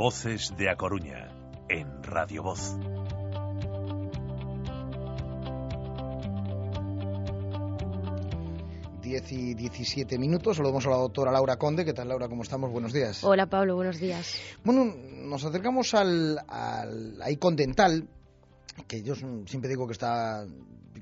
[0.00, 1.28] Voces de A Coruña
[1.68, 2.74] en Radio Voz.
[9.02, 10.56] Diez y 17 minutos.
[10.56, 11.84] Saludamos a la doctora Laura Conde.
[11.84, 12.30] ¿Qué tal, Laura?
[12.30, 12.70] ¿Cómo estamos?
[12.70, 13.22] Buenos días.
[13.24, 13.74] Hola, Pablo.
[13.74, 14.40] Buenos días.
[14.64, 18.08] Bueno, nos acercamos al, al Icon Dental,
[18.88, 20.46] que yo siempre digo que está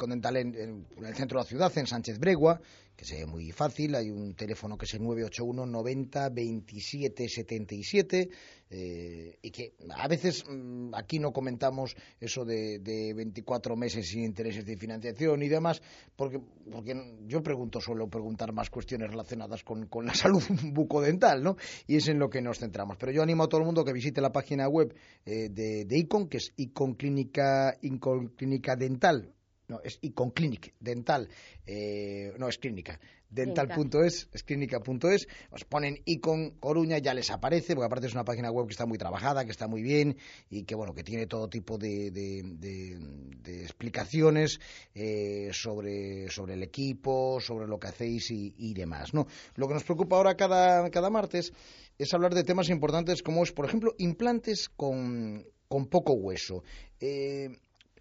[0.00, 2.60] En, el centro de la ciudad, en Sánchez Bregua,
[2.96, 3.94] que se ve muy fácil.
[3.94, 8.30] Hay un teléfono que es el 981 90 27 77
[8.68, 14.24] eh, y que a veces mmm, aquí no comentamos eso de, de, 24 meses sin
[14.24, 15.80] intereses de financiación y demás,
[16.16, 16.40] porque,
[16.70, 16.94] porque
[17.26, 21.56] yo pregunto, suelo preguntar más cuestiones relacionadas con, con la salud bucodental, ¿no?
[21.86, 22.96] Y es en lo que nos centramos.
[22.98, 24.92] Pero yo animo a todo el mundo que visite la página web
[25.24, 29.32] eh, de, de ICON, que es Icon Clínica, Icon Clínica Dental,
[29.68, 31.28] no, es Icon Clinic Dental,
[31.66, 33.00] eh, no, es clínica,
[33.30, 38.50] dental.es, es clínica.es, os ponen Icon Coruña, ya les aparece, porque aparte es una página
[38.50, 40.16] web que está muy trabajada, que está muy bien
[40.48, 42.98] y que, bueno, que tiene todo tipo de, de, de,
[43.42, 44.60] de explicaciones
[44.94, 49.26] eh, sobre, sobre el equipo, sobre lo que hacéis y, y, demás, ¿no?
[49.56, 51.52] Lo que nos preocupa ahora cada, cada martes
[51.98, 56.62] es hablar de temas importantes como es, por ejemplo, implantes con, con poco hueso.
[57.00, 57.48] Eh,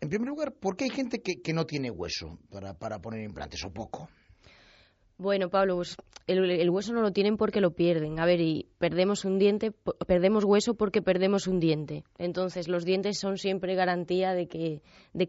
[0.01, 3.21] en primer lugar, ¿por qué hay gente que, que no tiene hueso para, para, poner
[3.21, 4.09] implantes o poco?
[5.17, 5.95] Bueno, Pablo, pues
[6.27, 8.19] el, hueso no lo tienen porque lo pierden.
[8.19, 9.71] A ver, y perdemos un diente,
[10.05, 12.03] perdemos hueso porque perdemos un diente.
[12.17, 14.81] Entonces, los dientes son siempre garantía de que,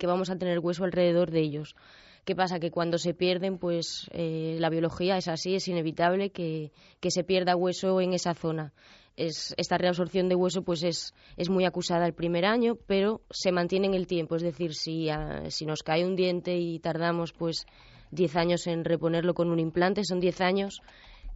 [0.06, 1.76] vamos a tener hueso alrededor de ellos.
[2.24, 2.58] ¿Qué pasa?
[2.58, 6.72] Que cuando se pierden, pues eh, la biología es así, es inevitable que
[7.08, 8.72] se pierda hueso en esa zona.
[9.16, 13.50] Es, esta reabsorción de hueso pues es, es, muy acusada el primer año, pero se
[13.50, 14.36] mantiene en el tiempo.
[14.36, 17.66] Es decir, si, a, si nos cae un diente y tardamos pues
[18.10, 20.82] 10 años en reponerlo con un implante, son 10 años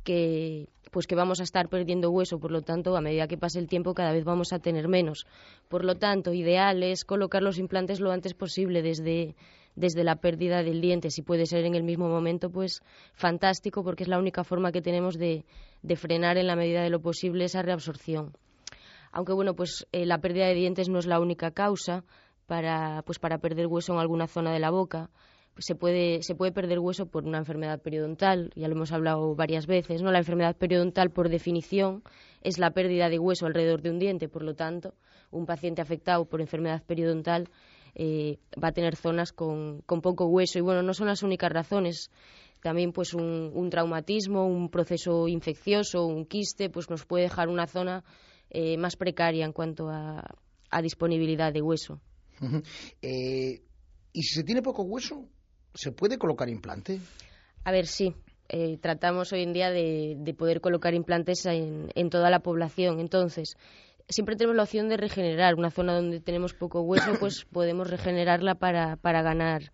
[0.05, 3.61] que pues que vamos a estar perdiendo hueso, por lo tanto, a medida que pase
[3.61, 5.25] el tiempo cada vez vamos a tener menos.
[5.69, 9.37] Por lo tanto, ideal es colocar los implantes lo antes posible desde
[9.77, 12.83] desde la pérdida del diente, si puede ser en el mismo momento, pues
[13.15, 15.45] fantástico, porque es la única forma que tenemos de,
[15.97, 18.33] frenar en la medida de lo posible esa reabsorción.
[19.13, 22.05] Aunque bueno, pues eh, la pérdida de dientes no es la única causa
[22.47, 25.11] para, pues, para perder hueso en alguna zona de la boca.
[25.55, 29.35] Pues se puede, se puede perder hueso por una enfermedad periodontal, ya lo hemos hablado
[29.35, 30.13] varias veces, ¿no?
[30.13, 32.05] La enfermedad periodontal, por definición,
[32.41, 34.95] es la pérdida de hueso alrededor de un diente, por lo tanto,
[35.31, 37.49] un paciente afectado por enfermedad periodontal
[37.95, 40.59] eh, va a tener zonas con, con, poco hueso.
[40.59, 42.11] Y bueno, no son las únicas razones.
[42.63, 47.67] También pues un, un traumatismo, un proceso infeccioso, un quiste, pues nos puede dejar una
[47.67, 48.05] zona
[48.51, 50.23] eh, más precaria en cuanto a,
[50.71, 52.01] a disponibilidad de hueso.
[52.41, 52.65] Uh -huh.
[53.03, 53.63] eh,
[54.13, 55.29] ¿Y si se tiene poco hueso,
[55.75, 56.99] se puede colocar implante?
[57.65, 58.15] A ver, sí.
[58.49, 62.99] Eh, tratamos hoy en día de, de poder colocar implantes en, en toda la población.
[62.99, 63.57] Entonces,
[64.11, 65.55] siempre tenemos la opción de regenerar.
[65.55, 69.73] Una zona donde tenemos poco hueso, pues podemos regenerarla para, para ganar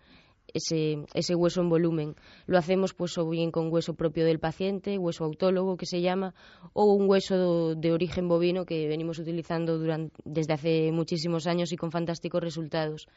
[0.53, 2.15] ese, ese hueso en volumen.
[2.47, 6.35] Lo hacemos pues o bien con hueso propio del paciente, hueso autólogo que se llama,
[6.73, 11.73] o un hueso de, de origen bovino que venimos utilizando durante, desde hace muchísimos años
[11.73, 13.09] y con fantásticos resultados.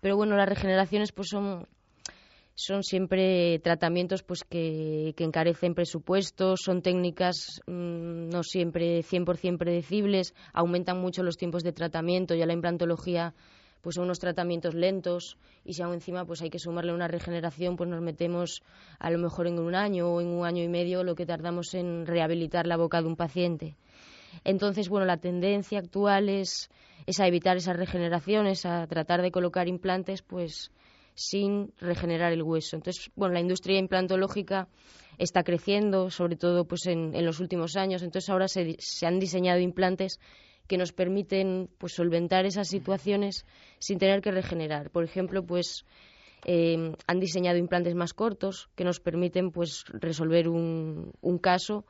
[0.00, 1.66] Pero bueno, las regeneraciones pues son
[2.54, 11.00] son siempre tratamientos pues que, encarecen presupuestos, son técnicas mmm, no siempre 100% predecibles, aumentan
[11.00, 13.34] mucho los tiempos de tratamiento, ya la implantología
[13.80, 17.76] pues son unos tratamientos lentos y si aún encima pues hay que sumarle una regeneración
[17.76, 18.62] pues nos metemos
[18.98, 21.74] a lo mejor en un año o en un año y medio lo que tardamos
[21.74, 23.76] en rehabilitar la boca de un paciente.
[24.42, 26.70] Entonces, bueno, la tendencia actual es,
[27.06, 30.72] es a evitar esas regeneraciones, a tratar de colocar implantes pues
[31.14, 32.76] sin regenerar el hueso.
[32.76, 34.68] Entonces, bueno, la industria implantológica
[35.18, 38.02] está creciendo, sobre todo pues en, en los últimos años.
[38.02, 40.20] Entonces, ahora se, se, han diseñado implantes
[40.66, 43.46] que nos permiten pues solventar esas situaciones
[43.78, 44.90] sin tener que regenerar.
[44.90, 45.84] Por ejemplo, pues
[46.46, 51.84] eh, han diseñado implantes más cortos que nos permiten pues resolver un, un caso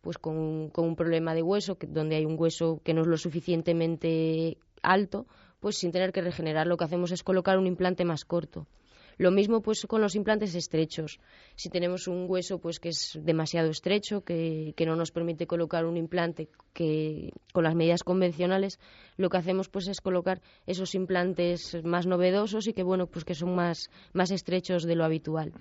[0.00, 3.02] pues con un, con un problema de hueso, que, donde hay un hueso que no
[3.02, 5.26] es lo suficientemente alto,
[5.60, 6.66] pues sin tener que regenerar.
[6.66, 8.66] Lo que hacemos es colocar un implante más corto.
[9.18, 11.18] Lo mismo pues con los implantes estrechos.
[11.56, 15.96] Si tenemos un hueso pues que es demasiado estrecho, que, no nos permite colocar un
[15.96, 18.78] implante que con las medidas convencionales,
[19.16, 23.34] lo que hacemos pues es colocar esos implantes más novedosos y que bueno pues que
[23.34, 25.52] son más, más estrechos de lo habitual.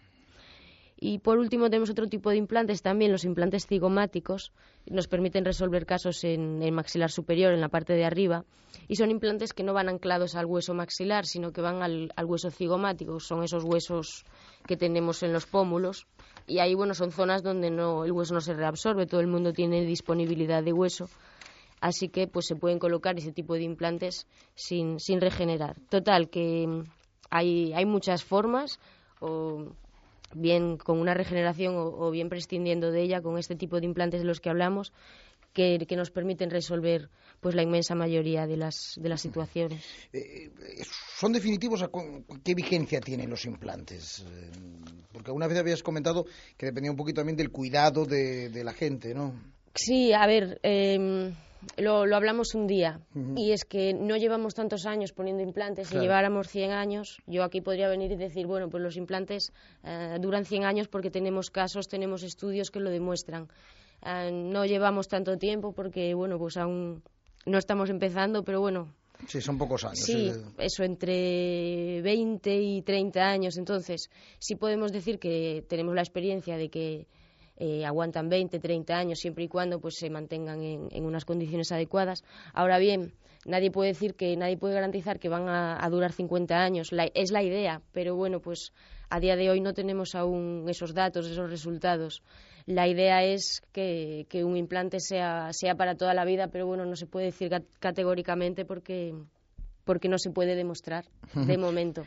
[1.00, 4.52] Y por último tenemos otro tipo de implantes también, los implantes cigomáticos,
[4.88, 8.46] nos permiten resolver casos en el maxilar superior, en la parte de arriba,
[8.88, 12.50] y son implantes que no van anclados al hueso maxilar, sino que van al, hueso
[12.50, 14.26] cigomático, son esos huesos
[14.66, 16.08] que tenemos en los pómulos,
[16.48, 19.54] y ahí bueno son zonas donde no, el hueso no se reabsorbe, todo el mundo
[19.54, 21.10] tiene disponibilidad de hueso,
[21.80, 25.80] así que pues se pueden colocar ese tipo de implantes sin, sin regenerar.
[25.90, 26.84] Total, que
[27.30, 28.80] hay, hay muchas formas,
[30.34, 34.28] bien con una regeneración o, bien prescindiendo de ella con este tipo de implantes de
[34.28, 34.94] los que hablamos
[35.54, 37.10] que, nos permiten resolver
[37.40, 39.84] pues la inmensa mayoría de las, de las situaciones.
[40.14, 40.84] Eh, eh,
[41.18, 41.84] ¿Son definitivos?
[42.44, 44.20] ¿Qué vigencia tienen los implantes?
[44.20, 44.52] Eh,
[45.12, 46.26] porque alguna vez habías comentado
[46.58, 49.34] que dependía un poquito también del cuidado de, de la gente, ¿no?
[49.74, 51.34] Sí, a ver, em,
[51.78, 53.00] lo, hablamos un día
[53.36, 55.90] y es que no llevamos tantos años poniendo implantes.
[55.90, 59.52] Si lleváramos 100 años, yo aquí podría venir y decir, bueno, pues los implantes
[59.84, 63.48] eh, duran 100 años porque tenemos casos, tenemos estudios que lo demuestran.
[64.06, 67.04] Eh, no llevamos tanto tiempo porque, bueno, pues aún
[67.46, 68.94] no estamos empezando, pero bueno.
[69.28, 70.00] Sí, son pocos años.
[70.00, 73.58] Sí, eso entre 20 y 30 años.
[73.58, 77.08] Entonces, sí podemos decir que tenemos la experiencia de que
[77.58, 82.24] eh, aguantan 20, 30 años siempre y cuando pues se mantengan en, unas condiciones adecuadas.
[82.54, 83.14] Ahora bien,
[83.46, 86.92] nadie puede decir que nadie puede garantizar que van a, durar 50 años.
[87.14, 88.74] es la idea, pero bueno, pues
[89.10, 92.22] a día de hoy no tenemos aún esos datos, esos resultados.
[92.68, 96.86] La idea es que, que un implante sea, sea para toda la vida, pero bueno,
[96.86, 97.50] no se puede decir
[97.80, 99.16] categóricamente porque
[99.88, 102.06] porque no se puede demostrar de momento.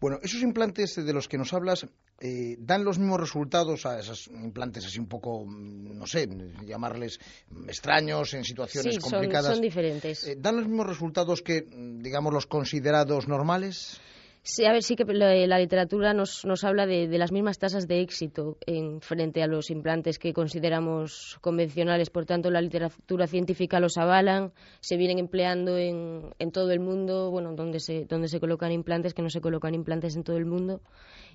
[0.00, 1.86] Bueno, esos implantes de los que nos hablas
[2.24, 6.28] eh, dan los mismos resultados a esos implantes así un poco, mm, no sé,
[6.64, 7.18] llamarles
[7.66, 9.46] extraños en situaciones complicadas.
[9.46, 10.22] Son, son diferentes.
[10.28, 14.00] Eh, ¿Dan los mismos resultados que, mm, digamos, los considerados normales?
[14.44, 18.00] Sí, a ver, sí que la, literatura nos, nos habla de, las mismas tasas de
[18.00, 22.10] éxito en frente a los implantes que consideramos convencionales.
[22.10, 27.30] Por tanto, la literatura científica los avalan, se vienen empleando en, en todo el mundo,
[27.30, 30.46] bueno, donde se, donde se colocan implantes, que no se colocan implantes en todo el
[30.46, 30.80] mundo.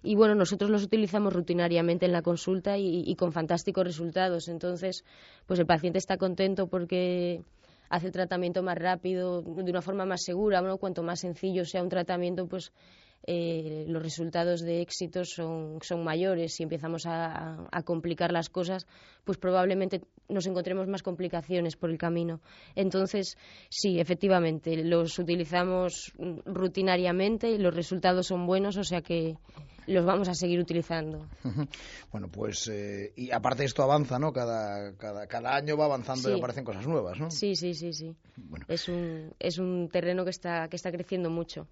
[0.03, 4.49] Y bueno, nosotros los utilizamos rutinariamente en la consulta y, y con fantásticos resultados.
[4.49, 5.05] Entonces,
[5.45, 7.41] pues el paciente está contento porque
[7.89, 10.77] hace el tratamiento más rápido, de una forma más segura, ¿no?
[10.77, 12.71] Cuanto más sencillo sea un tratamiento, pues
[13.29, 16.55] eh, los resultados de éxito son, son mayores.
[16.55, 18.87] Si empezamos a, complicar las cosas,
[19.25, 22.39] pues probablemente nos encontremos más complicaciones por el camino.
[22.75, 23.37] Entonces,
[23.69, 26.13] sí, efectivamente, los utilizamos
[26.45, 29.35] rutinariamente y los resultados son buenos, o sea que
[29.87, 31.27] los vamos a seguir utilizando.
[32.11, 34.31] Bueno, pues, eh, y aparte esto avanza, ¿no?
[34.31, 37.29] Cada, cada, cada año va avanzando y aparecen cosas nuevas, ¿no?
[37.31, 38.15] Sí, sí, sí, sí.
[38.67, 41.67] Es, un, es un terreno que está, que está creciendo mucho.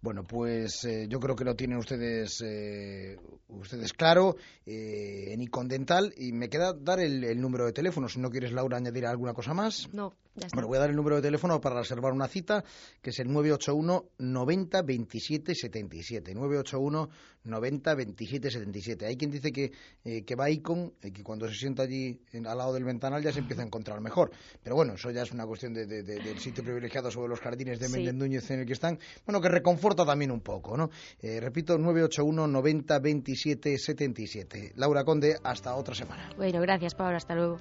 [0.00, 3.18] Bueno, pues eh, yo creo que lo tienen ustedes eh,
[3.48, 8.08] ustedes claro en Icon Dental y me queda dar el, número de teléfono.
[8.08, 9.92] Si no quieres, Laura, añadir alguna cosa más.
[9.92, 10.14] No.
[10.52, 12.64] Bueno, voy a dar el número de teléfono para reservar una cita,
[13.00, 16.34] que es el 981 90 27 77.
[16.34, 17.08] 981
[17.44, 19.06] 90 27 77.
[19.06, 19.72] Hay quien dice que,
[20.04, 23.32] eh, que va Icon y que cuando se sienta allí al lado del ventanal ya
[23.32, 24.30] se empieza a encontrar mejor.
[24.62, 27.88] Pero bueno, eso ya es una cuestión de, del sitio privilegiado sobre los jardines de
[27.88, 28.06] sí.
[28.06, 28.98] en el que están.
[29.24, 30.90] Bueno, que reconforta también un poco, ¿no?
[31.20, 34.72] Eh, repito, 981 90 27 77.
[34.76, 36.30] Laura Conde, hasta otra semana.
[36.36, 37.16] Bueno, gracias, Paula.
[37.16, 37.58] Hasta luego.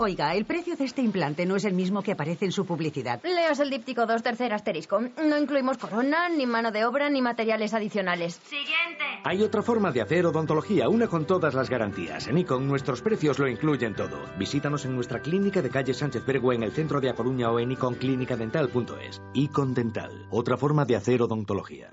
[0.00, 3.20] Oiga, el precio de este implante no es el mismo que aparece en su publicidad.
[3.24, 5.00] Leos el díptico 2 tercer asterisco.
[5.00, 8.40] No incluimos corona, ni mano de obra, ni materiales adicionales.
[8.44, 9.04] Siguiente.
[9.24, 12.28] Hay otra forma de hacer odontología, una con todas las garantías.
[12.28, 14.20] En Icon nuestros precios lo incluyen todo.
[14.38, 17.58] Visítanos en nuestra clínica de calle Sánchez Bergua en el centro de A Coruña o
[17.58, 19.20] en iconclinicadental.es.
[19.34, 21.92] Icon Dental, otra forma de hacer odontología.